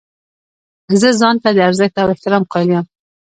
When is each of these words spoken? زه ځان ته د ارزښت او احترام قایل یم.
زه 1.01 1.09
ځان 1.19 1.35
ته 1.43 1.49
د 1.55 1.59
ارزښت 1.67 1.95
او 2.01 2.07
احترام 2.13 2.43
قایل 2.51 2.69
یم. 2.73 2.85